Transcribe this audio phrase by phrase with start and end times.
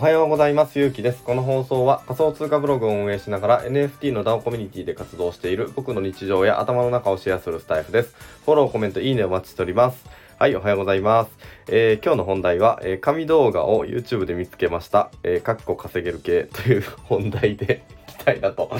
[0.00, 0.78] おはようございます。
[0.78, 1.22] ゆうきです。
[1.22, 8.14] この放送は仮想通貨ブログを運営しながら NFT の DAO コミュニティで活動している僕の日常や頭の中をシェアするスタイフです。
[8.46, 10.06] フォロー、コメント、いいねお待ちしております。
[10.38, 11.30] はい、おはようございます。
[11.68, 15.10] えー、今日の本題は、えー、紙動画を YouTube で見つけました。
[15.22, 17.84] えー、かっこ稼げる系という本題で
[18.30, 18.70] たいなと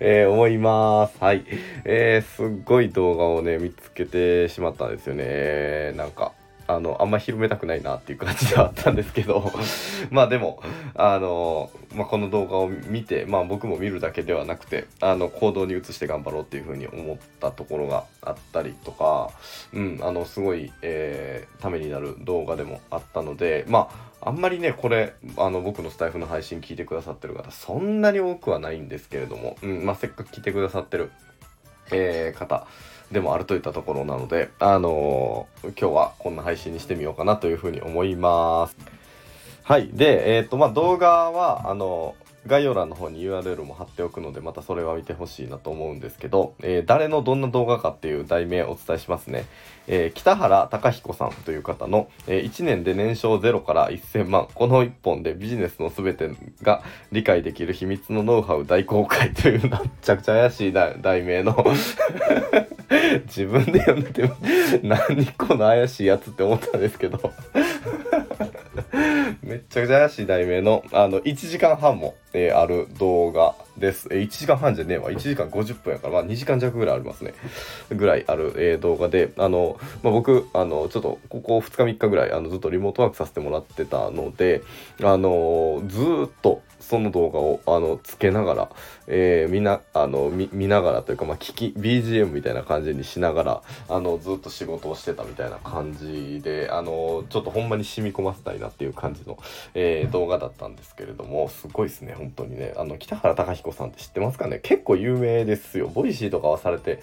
[0.00, 1.16] えー、思います。
[1.20, 1.44] はい。
[1.84, 5.92] えー、すっごい動画をね、見つけてしまったんですよね。
[5.96, 6.32] なんか、
[6.66, 9.52] あの、あんま広めたくないなっていう感じではあったんですけど
[10.10, 10.60] まあでも、
[10.94, 19.30] あの、まあ、この動画を見て、まあ僕も見るだけではなくて、あの、行動に移して頑張ろうっていうふうに思ったところがあったりとか、
[19.72, 31.10] うん、あの、すごい、えー、ためになる動画でもあったので、まあ、あんまりね、これ、あの、僕のスタイフの配信聞いてくださってる方、そんなに多くはないんですけれども、うん、まあ、せっかく聞いてくださってる、
[31.90, 32.68] えー、方、
[33.10, 38.76] でもあるといったところなので、あのー、今日はこんな配信にしてみようかなというふうに思います。
[39.64, 39.88] はい。
[39.92, 42.14] で、えっ、ー、と、まあ、動画は、あの
[42.46, 49.46] 概要欄の方に URL も貼っておくので、またそれは見てほしいなと思うんですけど、えー、誰のどんな動画かっていう題名をお伝えしますね。
[49.86, 56.30] えー、北原隆彦さんという方の、えー、1年で年商0から1000万、この1本でビジネスの全て
[56.62, 61.56] が理解できる秘密のノウハウ大公開というめちゃくちゃ怪しい題名の
[63.26, 64.30] 自分で読んでて
[64.82, 67.32] 何この怪しいやつって思ったんですけど
[69.42, 74.06] めっちゃくちゃ怪しい題名の、あの、1時間半も、えー、ある動画です。
[74.12, 75.10] え、1時間半じゃねえわ。
[75.10, 77.34] 1時間50分やから、まあ2時間弱ぐらいありますね。
[77.90, 84.62] ぐらいある、えー、動画で、あの、まあ、僕、あの、ちょっと、ここ2日3日ぐらい、あの、ずっとリモートワークさせてもらってたので、
[85.02, 88.68] あの、ずっと、その動画をあのつけながら、
[89.06, 99.38] えー、みなあの見見ながらというか、まあ、聞き BGM みたいな感じにしながらあのずっと仕事をしてたみたいな感じであのちょっとほんまに染み込ませたいなっていう感じの、
[99.74, 104.58] えー、動画だったんですけれどもすごいですね本当にねあの北原孝彦さんって知ってますかね？
[104.62, 105.88] 結構有名ですよ。
[105.88, 107.00] Voicy とかはされて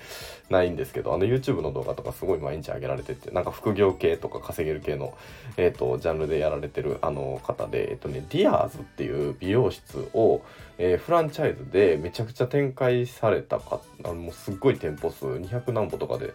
[0.50, 5.14] ないんですけどあの YouTube の動画とかすごい毎日上げられててなんか副業系とか稼げる系の、
[5.58, 10.42] えーと、ジャンルでやられてるあの方でえっ、ー、とねディアーズっていう美容室を、
[10.78, 16.34] えー、フランチャイズでめちゃくちゃ展開されたかあのもうすっごい店舗数200何舗とかで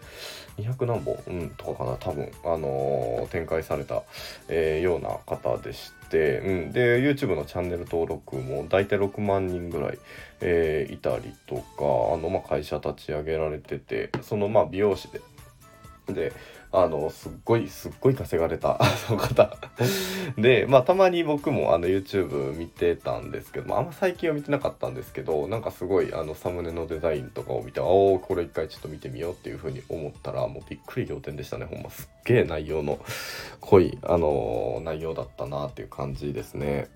[0.57, 4.03] 200何舗うんとかかな多分あの、展開された、
[4.47, 9.99] え、ような方でして、うん、で YouTube のチャンネル登録も大体6万人ぐらい、
[10.41, 11.63] えー、いたりとか
[12.13, 15.21] あの、まあ、会社立ち上げられててそのまあ美容師で
[16.07, 16.33] で
[16.77, 19.55] あの、すっごい、すっごい稼がれた、 その方。
[20.37, 31.65] で、まあ、たまに僕もあの、YouTube 見てたんですけど、まあ、あんま最近は見てなかったんですけど、なんかすごい、あの、サムネのデザインとかを見て、おおこれ一回ちょっと見てみようっていう風に思ったら、もうびっくり仰天でしたね。
[31.65, 32.99] ほんますっげえ内容の
[33.61, 36.87] 濃い、あのー、内容だったなっていう感じですね。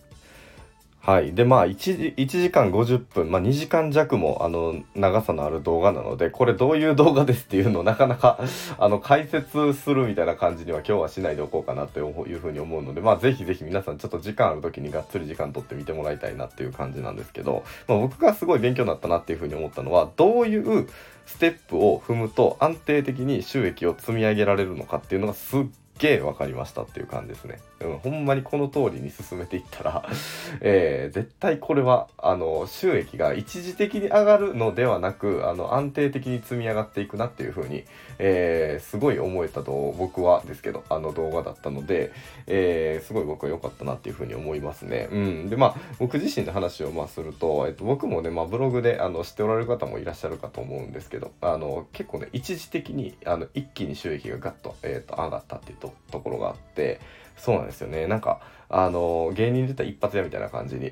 [1.09, 1.33] はい。
[1.33, 8.39] で、まあ1時、1時間50分、まあ2時間弱も、あの、長さのある動画なので、これどういう動画ですっていうのをなかなか
[8.77, 20.87] あの、解説するみたいな感じには今日はしないでおこうかなというふうに思うので、まあぜひぜひ皆さんちょっと時間ある時にがっつり時間取ってみてもらいたいなっていう感じなんですけど、まあ、僕がすごい勉強になったなっていうふうに思ったのは、どういう
[21.25, 25.65] ステップを踏むと安定的に収益を積み上げられるのかっていうのがすっ
[25.97, 27.57] げえ分かりましたっていう感じですね。
[27.81, 30.06] うん、ほんまにこの通りに進めていったら
[30.62, 37.85] えー、絶対これは、あの、収益が一時的に上がるのではなく、あの、安定的に積み上がっていくなっていう風に、
[38.18, 42.12] えー、すごい思えたと、僕はですけど、あの動画だったので、
[42.47, 45.07] えー、すごい僕は良かったなっていう風に思いますね。
[45.12, 45.50] うん。
[45.50, 57.00] で、まあ、僕自身の話をまあすると、えっと、僕もね、まあ、ブログで、あの、知っておられる方もいらっしゃるかと思うんですけど、あの、結構ね、一時的に、あの、一気に収益がガッと、えっ、と、上がったっていうところがあって、
[57.39, 58.05] そうなんですよね。
[58.07, 60.91] なんか、あの、芸人出た一発屋みたいな感じに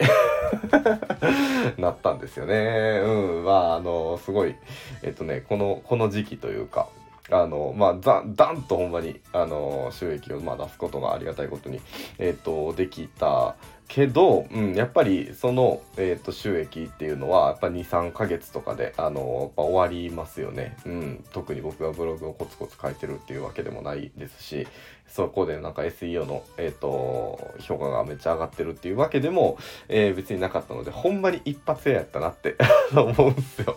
[1.77, 3.01] なったんですよね。
[3.03, 3.43] うん。
[3.43, 4.55] まあ、あの、すごい、
[5.03, 6.87] えっとね、この、この時期というか、
[7.29, 11.81] あの、まあ、ザダンとほんまに、あの、収益をまあ出すことがありがたいことに、
[12.17, 13.55] えっ、と、できた
[13.87, 24.67] けど、うん、やっぱりその、えーと、収益っていうのはやっぱ23ヶ月とかであのやっぱ終わりますよね、うん、特に僕がブログをコツコツ書いてるっていうわけでもないですし
[25.07, 29.57] そこでなんか SEO の、えーと、評価がめっちゃ上がってるっていうわけでも、
[29.87, 32.55] えー、別になかったのでほんまに一発屋やったなって
[32.91, 33.75] 思うんですよ。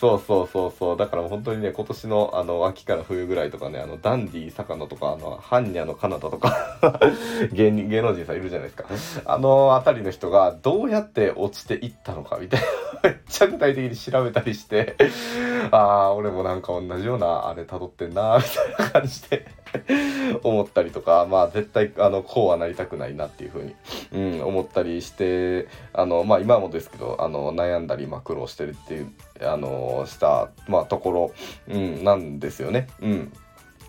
[0.00, 0.96] そうそうそうそう。
[0.96, 6.76] だから本当にね今年のあの秋から冬ぐらいとかねあのダンディ坂野とかあのハンニャのカナダとか
[7.52, 9.35] 芸人芸能人さんいるじゃないですか。
[9.36, 12.66] あの辺りの人がどうやって落ちていったのかみたいな
[13.10, 14.96] めっちゃ具体的に調べたりして
[15.70, 19.46] ああ俺もなんか同じようなあれ辿ってんなみたいな感じで
[20.42, 23.74] 思ったりとかまあ絶対あのこうはなりたくないなっていうふうに、
[24.12, 29.12] うん、思ったりしてあのまあ今もですけどあの悩んだり、まあ、苦労してるっていう
[29.42, 31.32] あのした、まあ、ところ、
[31.68, 32.88] うん、なんですよね。
[33.02, 33.32] うん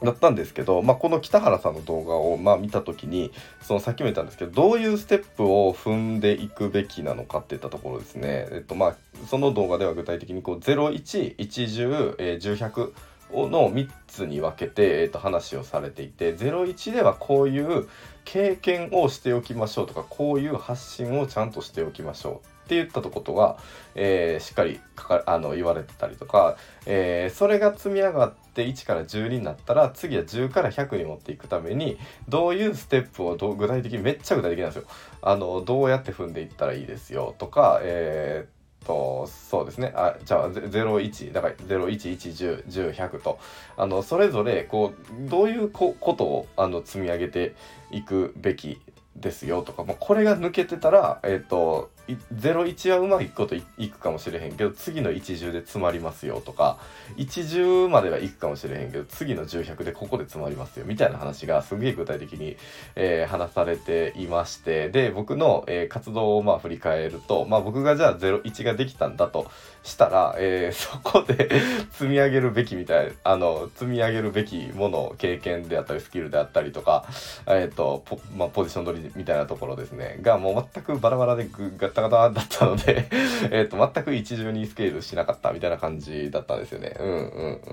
[0.04, 8.48] だったんですけど、まあ、この北原さんの動画をま見た時にそのさっきも言ったんですけどどういうステップを踏んでいくべきなのかっていったところですね。
[8.52, 8.96] えっとま、
[9.28, 12.94] その動画では具体的にこう0110、えー、100
[13.32, 17.88] の3つに分けて、えー、と話をされていて01ではこういう
[18.24, 22.34] 経験をしておきましょうとかこういう発信をちゃんとしておきましょう
[22.66, 23.58] って言ったことが、
[23.96, 24.82] えー、しっかり
[25.26, 34.83] あの言われてたりとか、えー、それが積み上がって1から10になったら次は10から100に持っていくためにどういうステップをど具体的にめっちゃ具体的なんですよ。
[35.21, 43.38] あのどうやって踏んでいったらいいですよとか、えーとそうですねあじゃあ01だから01110100100と
[43.75, 44.94] あのそれぞれこ
[45.25, 47.54] うどういうことをあの積み上げて
[47.92, 48.80] いくべき
[49.19, 51.92] ですよとか、まあ、これが抜けてたら、えっ、ー、と
[52.34, 56.80] 01はうまくいくこといくかもしれへんけど次の10で詰まりますよとか
[57.18, 62.56] 10まではいくかもしれへんけど次の1000でここで詰まりますよみたいな話がすげえ具体的に、
[62.96, 69.52] えー、話されていましてで僕の、えー、活動をまあ振り返ると、まあ、僕がじゃあ01ができたんだと
[69.84, 71.50] したら、えー、そこで
[71.92, 77.06] 積み上げるべきみたいあの積み上げるべきもの経験であったりスキルであったりとか、
[77.48, 83.07] えーとポまあ、ポジション取りみたいなところですねがもう全くバラバラでぐガタガタだったので
[83.51, 86.95] えっと、全く一重にスケールしなかったみたいな感じだったんですよね。
[87.00, 87.19] うんうんう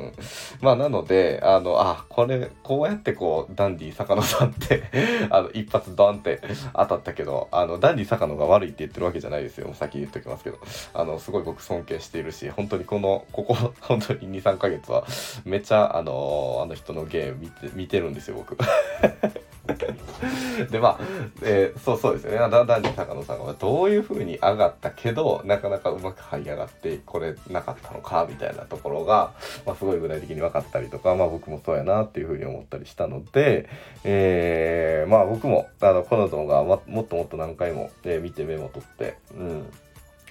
[0.06, 0.12] ん。
[0.60, 4.84] まあ、なので、あの、あ、これ、こうやってこう、ダンディ坂野さんって
[5.30, 6.40] あの、一発ドンって
[6.74, 9.66] 当たったけど、あの、ダンディ坂野が悪いって言ってるわけじゃないですよ。
[9.66, 10.58] もう先に言っときますけど。
[10.92, 15.04] あの、すごい僕尊敬しているし、本当にこの、ここ、 本当に2、3ヶ月は、
[15.44, 18.56] めっちゃ、あの、あの人のゲーム見て、見てるんですよ、僕。
[20.70, 20.98] でまあ、
[21.42, 29.32] えー、そうそうですよねダンディ坂野さんがどういう風に上がったけどなかなかうまく這い上がってこれなかったのかみたいなところが、
[29.66, 33.68] まあ、すごい具体的に分かったりとか、まあ、僕もそうやなっていう風に思ったりしたので、
[34.04, 39.66] えー、まあ僕もあのこの動画はもっともっと何回も、えー、見てメモ取って、うん。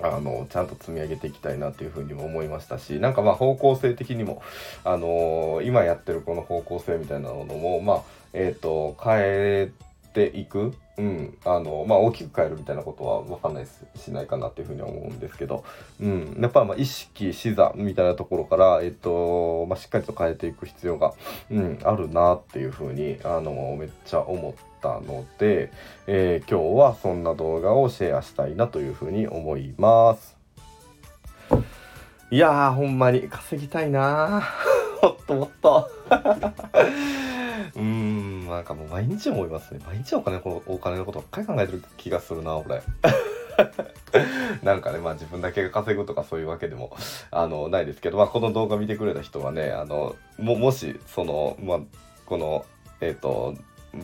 [0.02, 4.42] あのちゃんと積み上げていきたいなっていうふうにも思いましたしなんかまあ方向性的にも、
[4.84, 8.04] あのー、今やってるこの方向性みたいなものもまあ
[8.34, 9.72] えっ、ー、と変え
[10.14, 15.64] ていく、うん、あのまあ大きく変えるみたいなことは分かんないしないかなっていうふうには思うんですけど、
[16.00, 21.14] うん、やっぱまあ意識視座みたいなところから、えっ、とまあ、しっかりと変えていく必要が、
[21.50, 24.54] うん、あるなっていうふうにあのめっちゃ思っ。
[24.84, 25.72] たので、
[26.08, 30.38] えー、今日はそんな動画をシェアしたいなというふうに思います。
[32.30, 34.44] いやー、ほんまに稼ぎたいな
[35.02, 35.90] も っともっと
[37.78, 38.13] うん、
[38.56, 39.80] なんかもう毎日思いますね。
[39.86, 42.82] 毎日お金のお金のことばっかり考えてる気がするな、俺。
[44.64, 46.96] なんかね、まあ自分だけが稼ぐとかそういうわけでも、
[47.32, 51.80] あの、ないですけど、まあこの動画見てくれた人はね、あの、も、もし、その、まあ、
[52.26, 52.66] この、
[53.02, 53.56] えっ、ー、と、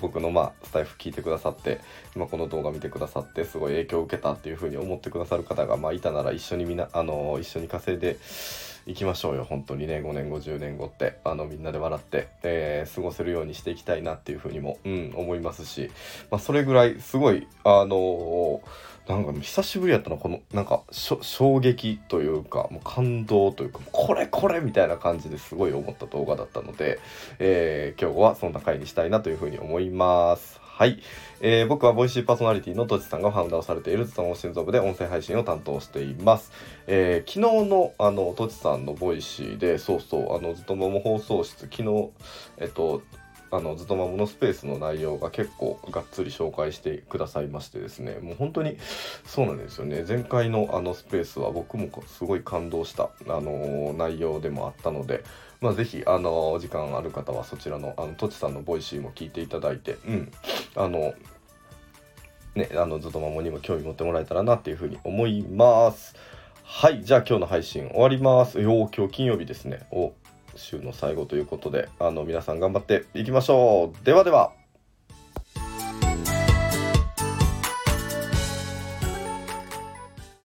[0.01, 1.81] 僕のまあスタイフ聞いてくださって、
[2.15, 8.19] ま、この動画見てくださってすごい影響を受けたっていうふうに思ってくださる方がまあいたなら一緒にみなあの一緒に稼いで
[8.89, 9.44] いきましょうよ。
[9.44, 9.97] 本当にね。
[10.00, 11.19] 5年後10年後って。
[11.24, 15.92] あのみんなで笑って、えー、過ごせるようにしていきたいなっていうふうにも、うん、思いますし、
[16.31, 26.99] まあ、それぐらいすごいあのーなんか久しぶりやったのこのなんか衝撃というかもう感動というかこれこれみたいな感じですごい思った動画だったので、
[27.40, 30.61] えー、今日はそんな回にしたいなというふうに思います。
[30.80, 31.02] はい、
[31.42, 36.54] えー、僕はボイシーパーソナリティのとちさんがファウンダーをされているつたも心臓部で音声配信を担当しています。
[36.88, 42.12] えー、昨日のあのとちさんの Voicy でそうそうあのずっともも放送室昨日
[42.59, 43.02] えっと
[43.51, 48.77] あのずっとまものスペースの内容が結構がっつり紹介してくださいましてですねもう本当に
[49.25, 55.23] そうなんですよね前回のあのスペースは僕もすごい感動した、あの内容でもあったので
[55.61, 60.31] まあ、ぜひ、あのお時間ある方はそちらの、あの、とちさんの Voicy も聞いていただいて、うん、
[60.75, 61.13] あの、
[62.56, 66.15] ね、あの、ずっとまもにも興味持ってもらえたらなっていうふうに思います。
[66.63, 68.61] はい、じゃあ今日の配信終わります。
[68.61, 69.85] よ今日金曜日ですね。
[69.91, 70.13] お
[70.59, 74.06] 週の最後ということであの皆さん頑張っていきましょう。
[74.06, 74.58] ではでは。